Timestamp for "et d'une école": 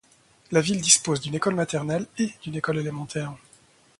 2.17-2.79